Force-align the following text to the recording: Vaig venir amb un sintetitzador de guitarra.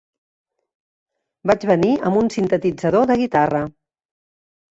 Vaig 1.51 1.65
venir 1.71 1.91
amb 2.09 2.19
un 2.21 2.31
sintetitzador 2.37 3.05
de 3.11 3.17
guitarra. 3.23 3.63